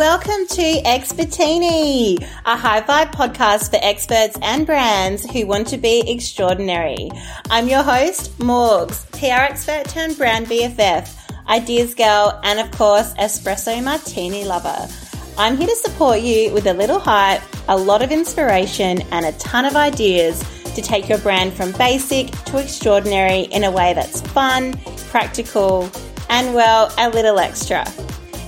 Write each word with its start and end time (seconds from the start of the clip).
Welcome 0.00 0.46
to 0.46 0.82
Expertini, 0.86 2.22
a 2.46 2.56
high 2.56 2.80
vibe 2.80 3.12
podcast 3.12 3.68
for 3.68 3.78
experts 3.82 4.38
and 4.40 4.64
brands 4.64 5.30
who 5.30 5.46
want 5.46 5.66
to 5.68 5.76
be 5.76 6.02
extraordinary. 6.10 7.10
I'm 7.50 7.68
your 7.68 7.82
host, 7.82 8.38
Morgs, 8.38 9.04
PR 9.12 9.42
expert 9.52 9.90
turned 9.90 10.16
brand 10.16 10.46
BFF, 10.46 11.46
ideas 11.48 11.94
girl, 11.94 12.40
and 12.44 12.58
of 12.58 12.70
course, 12.70 13.12
espresso 13.16 13.84
martini 13.84 14.46
lover. 14.46 14.88
I'm 15.36 15.58
here 15.58 15.66
to 15.66 15.76
support 15.76 16.20
you 16.20 16.50
with 16.54 16.66
a 16.66 16.72
little 16.72 16.98
hype, 16.98 17.42
a 17.68 17.76
lot 17.76 18.00
of 18.00 18.10
inspiration, 18.10 19.02
and 19.12 19.26
a 19.26 19.32
ton 19.32 19.66
of 19.66 19.76
ideas 19.76 20.42
to 20.76 20.80
take 20.80 21.10
your 21.10 21.18
brand 21.18 21.52
from 21.52 21.72
basic 21.72 22.30
to 22.46 22.56
extraordinary 22.56 23.40
in 23.40 23.64
a 23.64 23.70
way 23.70 23.92
that's 23.92 24.22
fun, 24.22 24.78
practical, 25.10 25.90
and 26.30 26.54
well, 26.54 26.90
a 26.96 27.10
little 27.10 27.38
extra. 27.38 27.84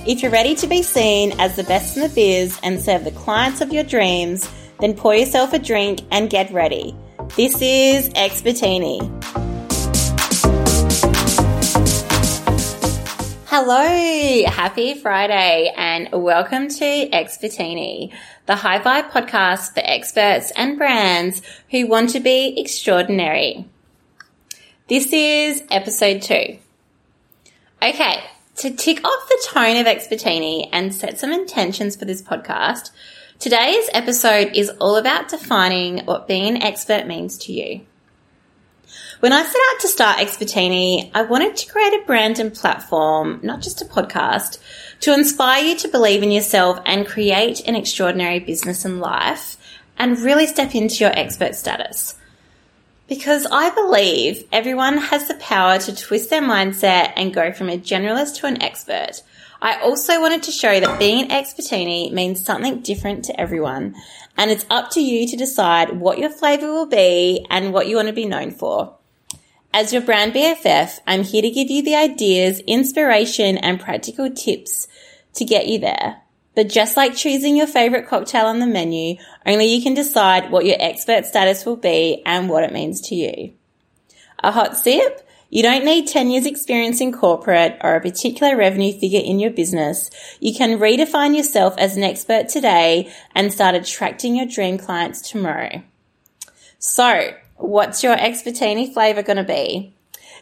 If 0.05 0.21
you're 0.21 0.31
ready 0.31 0.53
to 0.55 0.67
be 0.67 0.83
seen 0.83 1.31
as 1.39 1.55
the 1.55 1.63
best 1.63 1.95
in 1.95 2.03
the 2.03 2.09
biz 2.09 2.59
and 2.61 2.81
serve 2.81 3.05
the 3.05 3.11
clients 3.11 3.61
of 3.61 3.71
your 3.71 3.85
dreams, 3.85 4.51
then 4.81 4.95
pour 4.95 5.15
yourself 5.15 5.53
a 5.53 5.59
drink 5.59 6.01
and 6.11 6.29
get 6.29 6.51
ready. 6.51 6.93
This 7.37 7.61
is 7.61 8.09
Expertini. 8.09 8.99
Hello, 13.47 14.45
happy 14.51 14.95
Friday, 14.95 15.71
and 15.77 16.09
welcome 16.11 16.67
to 16.67 17.09
Expertini, 17.09 18.11
the 18.45 18.57
high 18.57 18.79
vibe 18.79 19.09
podcast 19.09 19.73
for 19.73 19.83
experts 19.85 20.51
and 20.57 20.77
brands 20.77 21.41
who 21.71 21.87
want 21.87 22.09
to 22.09 22.19
be 22.19 22.59
extraordinary. 22.59 23.65
This 24.89 25.13
is 25.13 25.63
episode 25.71 26.23
two. 26.23 26.57
Okay, 27.81 28.21
to 28.57 28.71
tick 28.71 29.03
off 29.05 29.29
the 29.29 29.47
tone 29.47 29.77
of 29.77 29.87
Expertini 29.87 30.69
and 30.71 30.93
set 30.93 31.19
some 31.19 31.31
intentions 31.31 31.95
for 31.95 32.05
this 32.05 32.21
podcast, 32.21 32.91
today's 33.39 33.89
episode 33.93 34.51
is 34.53 34.69
all 34.79 34.95
about 34.95 35.29
defining 35.29 36.05
what 36.05 36.27
being 36.27 36.45
an 36.55 36.61
expert 36.61 37.07
means 37.07 37.37
to 37.39 37.53
you. 37.53 37.81
When 39.21 39.33
I 39.33 39.43
set 39.43 39.55
out 39.55 39.79
to 39.81 39.87
start 39.87 40.19
Expertini, 40.19 41.09
I 41.13 41.23
wanted 41.23 41.55
to 41.55 41.71
create 41.71 41.93
a 41.93 42.05
brand 42.05 42.39
and 42.39 42.53
platform, 42.53 43.39
not 43.41 43.61
just 43.61 43.81
a 43.81 43.85
podcast, 43.85 44.59
to 44.99 45.13
inspire 45.13 45.63
you 45.63 45.77
to 45.77 45.87
believe 45.87 46.21
in 46.21 46.31
yourself 46.31 46.79
and 46.85 47.07
create 47.07 47.65
an 47.67 47.75
extraordinary 47.75 48.39
business 48.39 48.85
and 48.85 48.99
life 48.99 49.57
and 49.97 50.19
really 50.19 50.45
step 50.45 50.75
into 50.75 51.03
your 51.03 51.17
expert 51.17 51.55
status. 51.55 52.15
Because 53.13 53.45
I 53.51 53.69
believe 53.69 54.43
everyone 54.51 54.97
has 54.97 55.27
the 55.27 55.35
power 55.35 55.77
to 55.77 55.95
twist 55.95 56.31
their 56.31 56.41
mindset 56.41 57.13
and 57.15 57.31
go 57.31 57.51
from 57.51 57.69
a 57.69 57.77
generalist 57.77 58.39
to 58.39 58.47
an 58.47 58.59
expert. 58.59 59.21
I 59.61 59.79
also 59.81 60.19
wanted 60.19 60.41
to 60.41 60.51
show 60.51 60.79
that 60.79 60.97
being 60.97 61.21
an 61.21 61.29
expertini 61.29 62.11
means 62.11 62.43
something 62.43 62.81
different 62.81 63.25
to 63.25 63.39
everyone, 63.39 63.93
and 64.35 64.49
it's 64.49 64.65
up 64.67 64.89
to 64.93 64.99
you 64.99 65.27
to 65.27 65.37
decide 65.37 65.99
what 65.99 66.17
your 66.17 66.31
flavor 66.31 66.73
will 66.73 66.87
be 66.87 67.45
and 67.51 67.71
what 67.71 67.87
you 67.87 67.97
want 67.97 68.07
to 68.07 68.15
be 68.15 68.25
known 68.25 68.49
for. 68.49 68.97
As 69.71 69.93
your 69.93 70.01
brand 70.01 70.33
BFF, 70.33 70.99
I'm 71.05 71.21
here 71.21 71.43
to 71.43 71.51
give 71.51 71.69
you 71.69 71.83
the 71.83 71.95
ideas, 71.95 72.61
inspiration, 72.61 73.59
and 73.59 73.79
practical 73.79 74.31
tips 74.31 74.87
to 75.35 75.45
get 75.45 75.67
you 75.67 75.77
there. 75.77 76.22
But 76.55 76.69
just 76.69 76.97
like 76.97 77.15
choosing 77.15 77.55
your 77.55 77.67
favorite 77.67 78.07
cocktail 78.07 78.45
on 78.45 78.59
the 78.59 78.67
menu, 78.67 79.17
only 79.45 79.65
you 79.65 79.81
can 79.81 79.93
decide 79.93 80.51
what 80.51 80.65
your 80.65 80.77
expert 80.79 81.25
status 81.25 81.65
will 81.65 81.75
be 81.75 82.21
and 82.25 82.49
what 82.49 82.63
it 82.63 82.73
means 82.73 83.01
to 83.09 83.15
you. 83.15 83.53
A 84.39 84.51
hot 84.51 84.77
sip? 84.77 85.27
You 85.49 85.61
don't 85.61 85.85
need 85.85 86.07
10 86.07 86.31
years 86.31 86.47
experience 86.47 86.99
in 86.99 87.11
corporate 87.11 87.77
or 87.81 87.95
a 87.95 88.01
particular 88.01 88.57
revenue 88.57 88.91
figure 88.91 89.21
in 89.23 89.39
your 89.39 89.51
business. 89.51 90.09
You 90.39 90.51
can 90.53 90.79
redefine 90.79 91.35
yourself 91.37 91.75
as 91.77 91.95
an 91.95 92.03
expert 92.03 92.49
today 92.49 93.13
and 93.35 93.53
start 93.53 93.75
attracting 93.75 94.35
your 94.35 94.47
dream 94.47 94.79
clients 94.79 95.21
tomorrow. 95.21 95.83
So, 96.79 97.35
what's 97.57 98.03
your 98.03 98.15
expertini 98.15 98.91
flavor 98.91 99.21
going 99.21 99.37
to 99.37 99.43
be? 99.43 99.93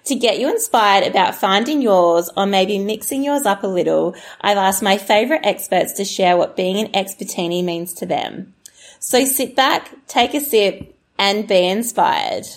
To 0.05 0.15
get 0.15 0.39
you 0.39 0.49
inspired 0.49 1.05
about 1.05 1.35
finding 1.35 1.81
yours 1.81 2.29
or 2.35 2.45
maybe 2.45 2.79
mixing 2.79 3.23
yours 3.23 3.45
up 3.45 3.63
a 3.63 3.67
little, 3.67 4.15
I've 4.41 4.57
asked 4.57 4.81
my 4.81 4.97
favorite 4.97 5.45
experts 5.45 5.93
to 5.93 6.05
share 6.05 6.37
what 6.37 6.55
being 6.55 6.77
an 6.79 6.91
expertini 6.93 7.63
means 7.63 7.93
to 7.93 8.05
them. 8.05 8.53
So 8.99 9.25
sit 9.25 9.55
back, 9.55 9.91
take 10.07 10.33
a 10.33 10.41
sip, 10.41 10.95
and 11.17 11.47
be 11.47 11.67
inspired. 11.67 12.47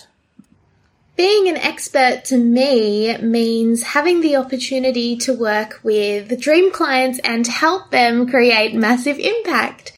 Being 1.15 1.47
an 1.47 1.55
expert 1.55 2.25
to 2.25 2.37
me 2.37 3.17
means 3.19 3.83
having 3.83 4.19
the 4.19 4.35
opportunity 4.35 5.15
to 5.17 5.33
work 5.33 5.79
with 5.81 6.39
dream 6.41 6.73
clients 6.73 7.19
and 7.19 7.47
help 7.47 7.89
them 7.91 8.27
create 8.27 8.75
massive 8.75 9.17
impact. 9.17 9.94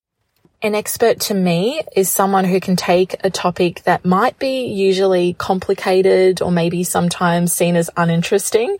An 0.63 0.73
expert 0.73 1.19
to 1.21 1.35
me 1.35 1.83
is 1.95 2.09
someone 2.09 2.43
who 2.43 2.59
can 2.59 2.75
take 2.75 3.15
a 3.23 3.29
topic 3.29 3.83
that 3.83 4.03
might 4.03 4.39
be 4.39 4.65
usually 4.65 5.33
complicated 5.33 6.41
or 6.41 6.51
maybe 6.51 6.83
sometimes 6.83 7.53
seen 7.53 7.75
as 7.75 7.91
uninteresting 7.95 8.77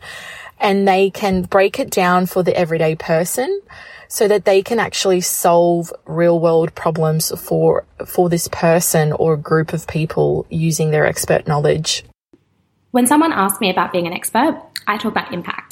and 0.58 0.88
they 0.88 1.08
can 1.10 1.42
break 1.42 1.78
it 1.78 1.88
down 1.88 2.26
for 2.26 2.42
the 2.42 2.56
everyday 2.56 2.96
person 2.96 3.60
so 4.08 4.26
that 4.26 4.44
they 4.44 4.60
can 4.60 4.80
actually 4.80 5.20
solve 5.20 5.92
real 6.04 6.40
world 6.40 6.74
problems 6.74 7.30
for, 7.40 7.84
for 8.04 8.28
this 8.28 8.48
person 8.48 9.12
or 9.12 9.36
group 9.36 9.72
of 9.72 9.86
people 9.86 10.46
using 10.50 10.90
their 10.90 11.06
expert 11.06 11.46
knowledge. 11.46 12.02
When 12.90 13.06
someone 13.06 13.32
asks 13.32 13.60
me 13.60 13.70
about 13.70 13.92
being 13.92 14.08
an 14.08 14.12
expert, 14.12 14.60
I 14.88 14.96
talk 14.96 15.12
about 15.12 15.32
impact. 15.32 15.67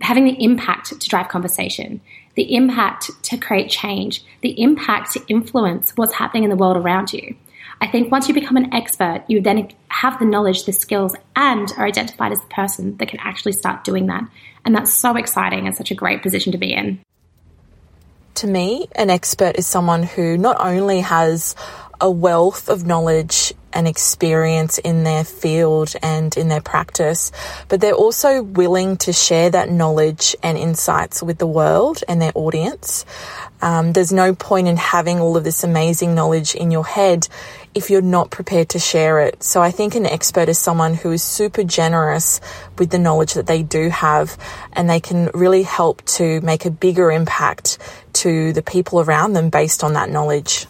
Having 0.00 0.24
the 0.24 0.42
impact 0.42 0.98
to 0.98 1.08
drive 1.08 1.28
conversation 1.28 2.00
the 2.34 2.54
impact 2.54 3.10
to 3.24 3.36
create 3.36 3.70
change, 3.70 4.24
the 4.40 4.60
impact 4.60 5.12
to 5.12 5.22
influence 5.28 5.92
what's 5.96 6.14
happening 6.14 6.44
in 6.44 6.50
the 6.50 6.56
world 6.56 6.76
around 6.76 7.12
you. 7.12 7.36
I 7.80 7.88
think 7.88 8.12
once 8.12 8.28
you 8.28 8.34
become 8.34 8.56
an 8.56 8.72
expert, 8.72 9.24
you 9.26 9.40
then 9.40 9.68
have 9.88 10.18
the 10.18 10.24
knowledge, 10.24 10.64
the 10.64 10.72
skills, 10.72 11.14
and 11.34 11.70
are 11.76 11.86
identified 11.86 12.32
as 12.32 12.40
the 12.40 12.46
person 12.46 12.96
that 12.98 13.08
can 13.08 13.18
actually 13.20 13.52
start 13.52 13.84
doing 13.84 14.06
that. 14.06 14.24
And 14.64 14.74
that's 14.74 14.94
so 14.94 15.16
exciting 15.16 15.66
and 15.66 15.76
such 15.76 15.90
a 15.90 15.94
great 15.94 16.22
position 16.22 16.52
to 16.52 16.58
be 16.58 16.72
in. 16.72 17.00
To 18.36 18.46
me, 18.46 18.86
an 18.94 19.10
expert 19.10 19.56
is 19.58 19.66
someone 19.66 20.04
who 20.04 20.38
not 20.38 20.58
only 20.60 21.00
has 21.00 21.54
a 22.00 22.10
wealth 22.10 22.68
of 22.68 22.86
knowledge 22.86 23.52
and 23.72 23.88
experience 23.88 24.78
in 24.78 25.04
their 25.04 25.24
field 25.24 25.94
and 26.02 26.36
in 26.36 26.48
their 26.48 26.60
practice, 26.60 27.32
but 27.68 27.80
they're 27.80 27.94
also 27.94 28.42
willing 28.42 28.96
to 28.98 29.12
share 29.12 29.50
that 29.50 29.70
knowledge 29.70 30.36
and 30.42 30.58
insights 30.58 31.22
with 31.22 31.38
the 31.38 31.46
world 31.46 32.02
and 32.08 32.20
their 32.20 32.32
audience. 32.34 33.04
Um, 33.62 33.92
there's 33.92 34.12
no 34.12 34.34
point 34.34 34.66
in 34.66 34.76
having 34.76 35.20
all 35.20 35.36
of 35.36 35.44
this 35.44 35.62
amazing 35.62 36.16
knowledge 36.16 36.56
in 36.56 36.72
your 36.72 36.84
head 36.84 37.28
if 37.74 37.90
you're 37.90 38.02
not 38.02 38.30
prepared 38.30 38.68
to 38.70 38.78
share 38.78 39.20
it. 39.20 39.42
So 39.42 39.62
I 39.62 39.70
think 39.70 39.94
an 39.94 40.04
expert 40.04 40.48
is 40.48 40.58
someone 40.58 40.94
who 40.94 41.12
is 41.12 41.22
super 41.22 41.62
generous 41.62 42.40
with 42.76 42.90
the 42.90 42.98
knowledge 42.98 43.34
that 43.34 43.46
they 43.46 43.62
do 43.62 43.88
have 43.88 44.36
and 44.72 44.90
they 44.90 45.00
can 45.00 45.30
really 45.32 45.62
help 45.62 46.04
to 46.06 46.40
make 46.40 46.64
a 46.64 46.70
bigger 46.70 47.10
impact 47.10 47.78
to 48.14 48.52
the 48.52 48.62
people 48.62 49.00
around 49.00 49.32
them 49.32 49.48
based 49.48 49.84
on 49.84 49.94
that 49.94 50.10
knowledge. 50.10 50.66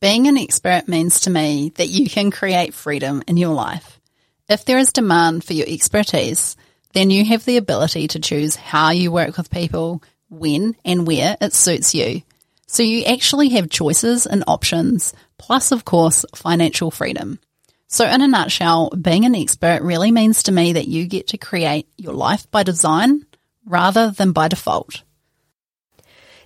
Being 0.00 0.28
an 0.28 0.38
expert 0.38 0.88
means 0.88 1.20
to 1.20 1.30
me 1.30 1.72
that 1.74 1.90
you 1.90 2.08
can 2.08 2.30
create 2.30 2.72
freedom 2.72 3.22
in 3.26 3.36
your 3.36 3.52
life. 3.52 4.00
If 4.48 4.64
there 4.64 4.78
is 4.78 4.94
demand 4.94 5.44
for 5.44 5.52
your 5.52 5.66
expertise, 5.68 6.56
then 6.94 7.10
you 7.10 7.22
have 7.26 7.44
the 7.44 7.58
ability 7.58 8.08
to 8.08 8.18
choose 8.18 8.56
how 8.56 8.92
you 8.92 9.12
work 9.12 9.36
with 9.36 9.50
people, 9.50 10.02
when 10.30 10.74
and 10.86 11.06
where 11.06 11.36
it 11.38 11.52
suits 11.52 11.94
you. 11.94 12.22
So 12.66 12.82
you 12.82 13.04
actually 13.04 13.50
have 13.50 13.68
choices 13.68 14.24
and 14.24 14.42
options, 14.46 15.12
plus, 15.36 15.70
of 15.70 15.84
course, 15.84 16.24
financial 16.34 16.90
freedom. 16.90 17.38
So, 17.86 18.06
in 18.06 18.22
a 18.22 18.28
nutshell, 18.28 18.90
being 18.90 19.26
an 19.26 19.34
expert 19.34 19.82
really 19.82 20.12
means 20.12 20.44
to 20.44 20.52
me 20.52 20.72
that 20.74 20.88
you 20.88 21.08
get 21.08 21.28
to 21.28 21.36
create 21.36 21.88
your 21.98 22.14
life 22.14 22.50
by 22.50 22.62
design 22.62 23.26
rather 23.66 24.12
than 24.12 24.32
by 24.32 24.48
default. 24.48 25.02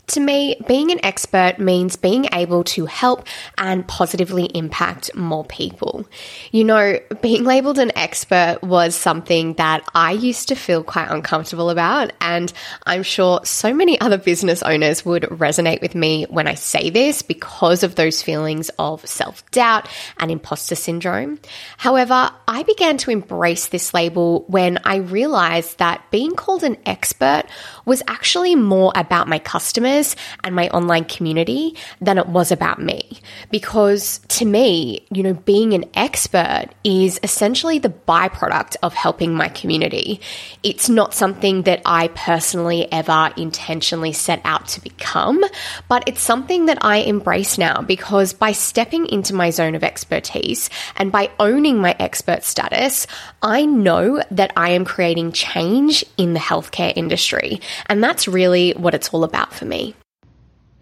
To 0.08 0.20
me, 0.20 0.60
being 0.68 0.90
an 0.90 1.02
expert 1.02 1.58
means 1.58 1.96
being 1.96 2.26
able 2.32 2.62
to 2.64 2.84
help 2.84 3.26
and 3.56 3.88
positively 3.88 4.44
impact 4.44 5.14
more 5.14 5.44
people. 5.46 6.04
You 6.52 6.64
know, 6.64 6.98
being 7.22 7.44
labeled 7.44 7.78
an 7.78 7.90
expert 7.96 8.58
was 8.62 8.94
something 8.94 9.54
that 9.54 9.82
I 9.94 10.12
used 10.12 10.48
to 10.48 10.56
feel 10.56 10.84
quite 10.84 11.10
uncomfortable 11.10 11.70
about, 11.70 12.12
and 12.20 12.52
I'm 12.84 13.02
sure 13.02 13.40
so 13.44 13.72
many 13.72 13.98
other 13.98 14.18
business 14.18 14.62
owners 14.62 15.06
would 15.06 15.22
resonate 15.22 15.80
with 15.80 15.94
me 15.94 16.26
when 16.28 16.46
I 16.46 16.54
say 16.54 16.90
this 16.90 17.22
because 17.22 17.82
of 17.82 17.94
those 17.94 18.22
feelings 18.22 18.70
of 18.78 19.06
self 19.06 19.48
doubt 19.52 19.88
and 20.18 20.30
imposter 20.30 20.74
syndrome. 20.74 21.38
However, 21.78 22.30
I 22.46 22.62
began 22.64 22.98
to 22.98 23.10
embrace 23.10 23.68
this 23.68 23.94
label 23.94 24.44
when 24.48 24.78
I 24.84 24.96
realized 24.96 25.78
that 25.78 26.10
being 26.10 26.34
called 26.34 26.62
an 26.62 26.76
expert 26.84 27.44
was 27.86 28.02
actually 28.06 28.54
more 28.54 28.92
about 28.94 29.28
my 29.28 29.38
customers 29.38 29.93
followers 29.94 30.16
and 30.42 30.54
my 30.54 30.68
online 30.68 31.04
community 31.04 31.74
than 32.00 32.18
it 32.18 32.26
was 32.26 32.52
about 32.52 32.80
me. 32.80 33.20
Because 33.50 34.18
to 34.28 34.44
me, 34.44 35.06
you 35.10 35.22
know, 35.22 35.34
being 35.34 35.72
an 35.72 35.84
expert 35.94 36.66
is 36.82 37.20
essentially 37.22 37.78
the 37.78 37.92
byproduct 38.06 38.76
of 38.82 38.94
helping 38.94 39.34
my 39.34 39.48
community. 39.48 40.20
It's 40.62 40.88
not 40.88 41.14
something 41.14 41.62
that 41.62 41.82
I 41.84 42.08
personally 42.08 42.90
ever 42.92 43.32
intentionally 43.36 44.12
set 44.12 44.40
out 44.44 44.68
to 44.68 44.80
become, 44.80 45.42
but 45.88 46.04
it's 46.06 46.22
something 46.22 46.66
that 46.66 46.78
I 46.84 46.98
embrace 46.98 47.58
now 47.58 47.82
because 47.82 48.32
by 48.32 48.52
stepping 48.52 49.06
into 49.06 49.34
my 49.34 49.50
zone 49.50 49.74
of 49.74 49.84
expertise 49.84 50.70
and 50.96 51.12
by 51.12 51.30
owning 51.38 51.78
my 51.78 51.94
expert 51.98 52.44
status, 52.44 53.06
I 53.42 53.66
know 53.66 54.22
that 54.30 54.52
I 54.56 54.70
am 54.70 54.84
creating 54.84 55.32
change 55.32 56.04
in 56.16 56.34
the 56.34 56.40
healthcare 56.40 56.92
industry. 56.96 57.60
And 57.86 58.02
that's 58.02 58.28
really 58.28 58.72
what 58.72 58.94
it's 58.94 59.10
all 59.10 59.24
about 59.24 59.52
for 59.52 59.64
me. 59.64 59.83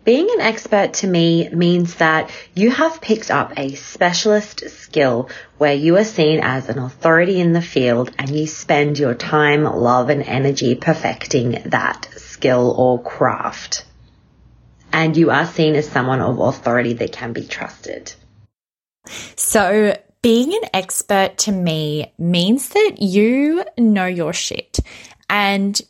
Being 0.04 0.28
an 0.32 0.40
expert 0.40 0.94
to 0.94 1.06
me 1.06 1.48
means 1.50 1.96
that 1.96 2.30
you 2.54 2.70
have 2.70 3.00
picked 3.00 3.30
up 3.30 3.52
a 3.56 3.74
specialist 3.74 4.68
skill 4.70 5.30
where 5.58 5.74
you 5.74 5.96
are 5.96 6.04
seen 6.04 6.40
as 6.42 6.68
an 6.68 6.80
authority 6.80 7.40
in 7.40 7.52
the 7.52 7.62
field 7.62 8.10
and 8.18 8.28
you 8.28 8.48
spend 8.48 8.98
your 8.98 9.14
time, 9.14 9.62
love 9.62 10.10
and 10.10 10.22
energy 10.24 10.74
perfecting 10.74 11.62
that 11.66 12.08
skill 12.16 12.74
or 12.76 13.00
craft. 13.00 13.84
And 14.92 15.16
you 15.16 15.30
are 15.30 15.46
seen 15.46 15.76
as 15.76 15.88
someone 15.88 16.20
of 16.20 16.40
authority 16.40 16.94
that 16.94 17.12
can 17.12 17.32
be 17.32 17.46
trusted. 17.46 18.12
So 19.36 19.96
being 20.20 20.52
an 20.52 20.68
expert 20.74 21.38
to 21.38 21.52
me 21.52 22.12
means 22.18 22.70
that 22.70 22.96
you 22.98 23.64
know 23.78 24.06
your 24.06 24.32
shit 24.32 24.80
and 25.28 25.80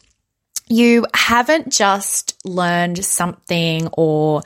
you 0.68 1.06
haven't 1.14 1.72
just 1.72 2.38
learned 2.44 3.04
something 3.04 3.88
or 3.92 4.42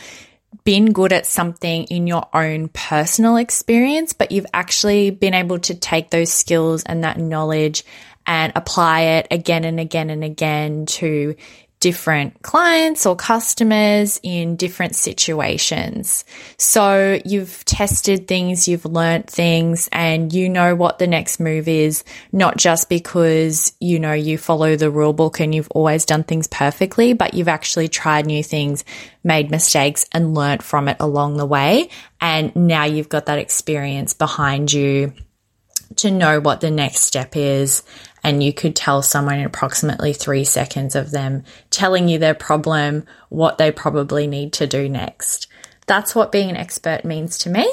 been 0.64 0.92
good 0.92 1.12
at 1.12 1.26
something 1.26 1.84
in 1.84 2.06
your 2.06 2.28
own 2.34 2.68
personal 2.68 3.36
experience, 3.36 4.12
but 4.12 4.32
you've 4.32 4.46
actually 4.52 5.10
been 5.10 5.34
able 5.34 5.58
to 5.60 5.74
take 5.74 6.10
those 6.10 6.32
skills 6.32 6.82
and 6.82 7.04
that 7.04 7.18
knowledge 7.18 7.84
and 8.26 8.52
apply 8.56 9.02
it 9.02 9.28
again 9.30 9.64
and 9.64 9.78
again 9.78 10.10
and 10.10 10.24
again 10.24 10.86
to 10.86 11.36
different 11.86 12.42
clients 12.42 13.06
or 13.06 13.14
customers 13.14 14.18
in 14.24 14.56
different 14.56 14.96
situations. 14.96 16.24
So 16.58 17.20
you've 17.24 17.64
tested 17.64 18.26
things, 18.26 18.66
you've 18.66 18.84
learnt 18.84 19.30
things, 19.30 19.88
and 19.92 20.32
you 20.32 20.48
know 20.48 20.74
what 20.74 20.98
the 20.98 21.06
next 21.06 21.38
move 21.38 21.68
is, 21.68 22.02
not 22.32 22.56
just 22.56 22.88
because 22.88 23.72
you 23.78 24.00
know 24.00 24.14
you 24.14 24.36
follow 24.36 24.74
the 24.74 24.90
rule 24.90 25.12
book 25.12 25.38
and 25.38 25.54
you've 25.54 25.70
always 25.70 26.04
done 26.04 26.24
things 26.24 26.48
perfectly, 26.48 27.12
but 27.12 27.34
you've 27.34 27.46
actually 27.46 27.86
tried 27.86 28.26
new 28.26 28.42
things, 28.42 28.84
made 29.22 29.52
mistakes, 29.52 30.06
and 30.10 30.34
learnt 30.34 30.64
from 30.64 30.88
it 30.88 30.96
along 30.98 31.36
the 31.36 31.46
way. 31.46 31.88
And 32.20 32.56
now 32.56 32.82
you've 32.82 33.08
got 33.08 33.26
that 33.26 33.38
experience 33.38 34.12
behind 34.12 34.72
you 34.72 35.12
to 35.96 36.10
know 36.10 36.40
what 36.40 36.60
the 36.60 36.70
next 36.70 37.00
step 37.00 37.36
is 37.36 37.82
and 38.26 38.42
you 38.42 38.52
could 38.52 38.74
tell 38.74 39.02
someone 39.02 39.38
in 39.38 39.46
approximately 39.46 40.12
three 40.12 40.42
seconds 40.42 40.96
of 40.96 41.12
them 41.12 41.44
telling 41.70 42.08
you 42.08 42.18
their 42.18 42.34
problem, 42.34 43.04
what 43.28 43.56
they 43.56 43.70
probably 43.70 44.26
need 44.26 44.52
to 44.54 44.66
do 44.66 44.88
next. 44.88 45.46
That's 45.86 46.12
what 46.12 46.32
being 46.32 46.50
an 46.50 46.56
expert 46.56 47.04
means 47.04 47.38
to 47.38 47.50
me. 47.50 47.72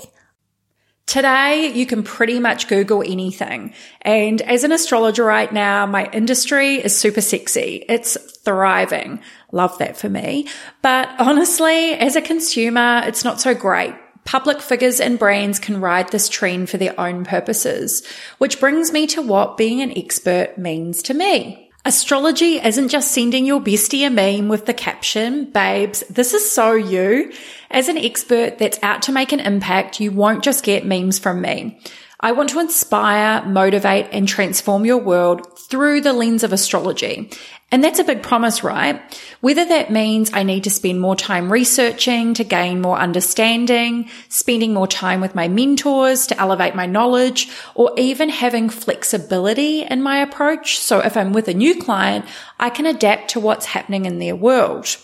Today, 1.08 1.74
you 1.74 1.86
can 1.86 2.04
pretty 2.04 2.40
much 2.40 2.68
Google 2.68 3.02
anything. 3.02 3.74
And 4.04 4.42
as 4.42 4.64
an 4.64 4.72
astrologer 4.72 5.24
right 5.24 5.52
now, 5.52 5.88
my 5.88 6.08
industry 6.14 6.76
is 6.76 6.96
super 6.96 7.22
sexy. 7.22 7.84
It's 7.90 8.16
thriving. 8.44 9.22
Love 9.52 9.78
that 9.80 9.98
for 9.98 10.08
me. 10.08 10.48
But 10.82 11.10
honestly, 11.20 11.94
as 11.94 12.16
a 12.16 12.22
consumer, 12.22 13.02
it's 13.06 13.26
not 13.26 13.42
so 13.42 13.54
great. 13.56 13.96
Public 14.26 14.62
figures 14.62 15.00
and 15.00 15.20
brands 15.20 15.60
can 15.60 15.82
ride 15.82 16.10
this 16.10 16.30
trend 16.30 16.70
for 16.70 16.78
their 16.78 17.00
own 17.00 17.26
purposes, 17.26 18.06
which 18.38 18.60
brings 18.60 18.92
me 18.92 19.08
to 19.08 19.22
what 19.22 19.58
being 19.58 19.82
an 19.82 19.98
expert 19.98 20.58
means 20.58 21.04
to 21.04 21.14
me. 21.14 21.70
Astrology 21.86 22.60
isn't 22.66 22.88
just 22.88 23.12
sending 23.12 23.46
your 23.46 23.60
bestie 23.60 24.08
a 24.08 24.10
meme 24.10 24.48
with 24.48 24.66
the 24.66 24.74
caption, 24.74 25.52
babes, 25.52 26.02
this 26.10 26.34
is 26.34 26.50
so 26.50 26.74
you. 26.74 27.34
As 27.70 27.90
an 27.90 27.98
expert 27.98 28.58
that's 28.58 28.80
out 28.82 29.02
to 29.04 29.12
make 29.12 29.34
an 29.34 29.42
impact, 29.42 30.00
you 30.00 30.12
won't 30.12 30.46
just 30.46 30.64
get 30.64 30.86
memes 30.86 31.20
from 31.20 31.42
me. 31.42 31.78
I 32.22 32.32
want 32.32 32.52
to 32.52 32.62
inspire, 32.62 33.46
motivate, 33.46 34.08
and 34.14 34.26
transform 34.26 34.86
your 34.86 35.00
world 35.00 35.53
through 35.70 36.02
the 36.02 36.14
lens 36.14 36.44
of 36.44 36.54
astrology. 36.54 37.32
And 37.72 37.84
that's 37.84 38.00
a 38.00 38.04
big 38.04 38.22
promise, 38.22 38.64
right? 38.64 39.02
Whether 39.42 39.66
that 39.66 39.92
means 39.92 40.32
I 40.34 40.44
need 40.44 40.66
to 40.66 40.70
spend 40.70 41.02
more 41.02 41.16
time 41.16 41.52
researching 41.52 42.36
to 42.36 42.44
gain 42.44 42.82
more 42.82 43.00
understanding, 43.00 44.10
spending 44.30 44.74
more 44.74 44.88
time 44.88 45.22
with 45.22 45.34
my 45.34 45.48
mentors 45.48 46.28
to 46.28 46.40
elevate 46.40 46.76
my 46.76 46.86
knowledge, 46.86 47.50
or 47.74 47.92
even 47.98 48.30
having 48.30 48.70
flexibility 48.70 49.82
in 49.84 50.04
my 50.04 50.18
approach. 50.18 50.78
So 50.78 51.00
if 51.00 51.18
I'm 51.18 51.34
with 51.34 51.48
a 51.48 51.54
new 51.54 51.82
client, 51.82 52.26
I 52.60 52.70
can 52.70 52.86
adapt 52.86 53.32
to 53.32 53.40
what's 53.40 53.66
happening 53.66 54.06
in 54.06 54.20
their 54.20 54.36
world. 54.36 54.98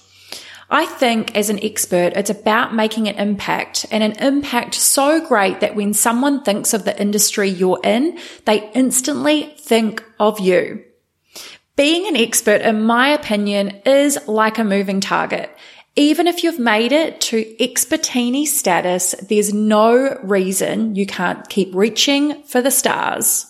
I 0.71 0.86
think 0.86 1.36
as 1.36 1.50
an 1.50 1.63
expert, 1.63 2.13
it's 2.16 2.30
about 2.30 2.75
making 2.75 3.07
an 3.07 3.16
impact 3.16 3.88
and 3.89 4.04
an 4.04 4.12
impact 4.24 4.75
so 4.75 5.25
great 5.25 5.62
that 5.62 5.75
when 5.75 5.95
someone 5.95 6.44
thinks 6.44 6.74
of 6.75 6.86
the 6.86 7.00
industry 7.01 7.50
you're 7.50 7.80
in, 7.83 8.19
they 8.45 8.69
instantly 8.74 9.56
think 9.57 10.04
of 10.19 10.39
you. 10.39 10.83
Being 11.75 12.07
an 12.07 12.16
expert, 12.16 12.62
in 12.62 12.83
my 12.83 13.10
opinion, 13.10 13.81
is 13.86 14.19
like 14.27 14.60
a 14.60 14.63
moving 14.63 15.01
target. 15.01 15.50
Even 15.95 16.27
if 16.27 16.44
you've 16.44 16.60
made 16.60 16.92
it 16.92 17.19
to 17.22 17.44
expertini 17.60 18.45
status, 18.45 19.15
there's 19.27 19.54
no 19.54 20.19
reason 20.22 20.95
you 20.95 21.07
can't 21.07 21.50
keep 21.50 21.74
reaching 21.74 22.44
for 22.44 22.62
the 22.62 22.69
stars. 22.69 23.48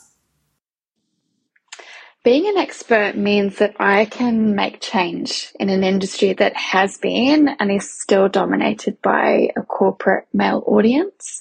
Being 2.21 2.49
an 2.49 2.57
expert 2.57 3.15
means 3.15 3.59
that 3.59 3.77
I 3.79 4.03
can 4.03 4.53
make 4.53 4.81
change 4.81 5.53
in 5.57 5.69
an 5.69 5.85
industry 5.85 6.33
that 6.33 6.53
has 6.53 6.97
been 6.97 7.47
and 7.47 7.71
is 7.71 7.93
still 7.93 8.27
dominated 8.27 9.01
by 9.01 9.51
a 9.55 9.61
corporate 9.61 10.27
male 10.33 10.61
audience. 10.67 11.39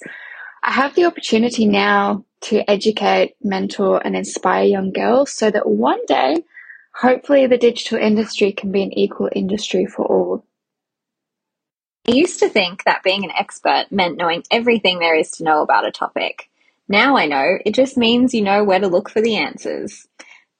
I 0.63 0.71
have 0.71 0.95
the 0.95 1.03
opportunity 1.03 1.65
now 1.65 2.23
to 2.43 2.69
educate, 2.69 3.35
mentor, 3.43 4.01
and 4.05 4.15
inspire 4.15 4.63
young 4.63 4.93
girls 4.93 5.33
so 5.33 5.51
that 5.51 5.67
one 5.67 5.99
day, 6.05 6.45
hopefully, 6.93 7.45
the 7.45 7.57
digital 7.57 7.97
industry 7.97 8.53
can 8.53 8.71
be 8.71 8.81
an 8.81 8.97
equal 8.97 9.29
industry 9.35 9.85
for 9.85 10.05
all. 10.05 10.45
I 12.07 12.11
used 12.11 12.39
to 12.39 12.47
think 12.47 12.85
that 12.85 13.03
being 13.03 13.25
an 13.25 13.31
expert 13.37 13.87
meant 13.91 14.17
knowing 14.17 14.43
everything 14.49 14.99
there 14.99 15.15
is 15.15 15.31
to 15.31 15.43
know 15.43 15.61
about 15.61 15.85
a 15.85 15.91
topic. 15.91 16.49
Now 16.87 17.17
I 17.17 17.25
know 17.25 17.59
it 17.65 17.75
just 17.75 17.97
means 17.97 18.33
you 18.33 18.41
know 18.41 18.63
where 18.63 18.79
to 18.79 18.87
look 18.87 19.09
for 19.09 19.21
the 19.21 19.35
answers. 19.35 20.07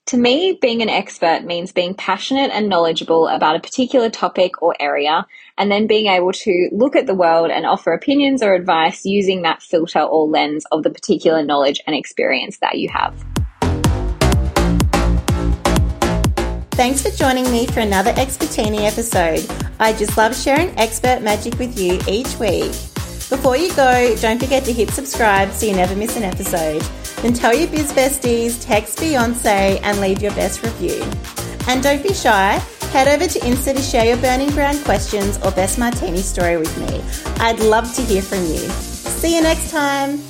To 0.09 0.17
me, 0.17 0.57
being 0.59 0.81
an 0.81 0.89
expert 0.89 1.43
means 1.43 1.71
being 1.71 1.93
passionate 1.93 2.49
and 2.51 2.67
knowledgeable 2.67 3.27
about 3.27 3.55
a 3.55 3.59
particular 3.59 4.09
topic 4.09 4.59
or 4.59 4.75
area, 4.79 5.27
and 5.55 5.71
then 5.71 5.85
being 5.85 6.07
able 6.07 6.31
to 6.31 6.69
look 6.71 6.95
at 6.95 7.05
the 7.05 7.13
world 7.13 7.51
and 7.51 7.63
offer 7.63 7.93
opinions 7.93 8.41
or 8.41 8.55
advice 8.55 9.05
using 9.05 9.43
that 9.43 9.61
filter 9.61 9.99
or 9.99 10.27
lens 10.27 10.65
of 10.71 10.81
the 10.81 10.89
particular 10.89 11.43
knowledge 11.43 11.79
and 11.85 11.95
experience 11.95 12.57
that 12.57 12.79
you 12.79 12.89
have. 12.89 13.23
Thanks 16.71 17.03
for 17.03 17.15
joining 17.15 17.43
me 17.51 17.67
for 17.67 17.81
another 17.81 18.11
Expertini 18.13 18.85
episode. 18.91 19.45
I 19.79 19.93
just 19.93 20.17
love 20.17 20.35
sharing 20.35 20.75
expert 20.79 21.21
magic 21.21 21.59
with 21.59 21.77
you 21.77 21.99
each 22.07 22.35
week. 22.39 22.71
Before 23.29 23.55
you 23.55 23.71
go, 23.75 24.15
don't 24.15 24.41
forget 24.41 24.65
to 24.65 24.73
hit 24.73 24.89
subscribe 24.89 25.51
so 25.51 25.67
you 25.67 25.75
never 25.75 25.95
miss 25.95 26.17
an 26.17 26.23
episode. 26.23 26.83
Then 27.21 27.33
tell 27.33 27.53
your 27.53 27.67
biz 27.69 27.91
besties, 27.91 28.63
text 28.63 28.99
Beyonce, 28.99 29.79
and 29.83 29.99
leave 29.99 30.21
your 30.21 30.33
best 30.35 30.63
review. 30.63 31.03
And 31.67 31.83
don't 31.83 32.01
be 32.01 32.13
shy. 32.13 32.61
Head 32.91 33.07
over 33.07 33.27
to 33.27 33.39
Insta 33.39 33.75
to 33.75 33.81
share 33.81 34.05
your 34.05 34.17
burning 34.17 34.49
brand 34.51 34.83
questions 34.83 35.37
or 35.43 35.51
best 35.51 35.77
martini 35.77 36.21
story 36.21 36.57
with 36.57 36.75
me. 36.79 37.03
I'd 37.39 37.59
love 37.59 37.93
to 37.95 38.01
hear 38.01 38.21
from 38.21 38.39
you. 38.39 38.57
See 38.57 39.35
you 39.35 39.41
next 39.41 39.69
time. 39.69 40.28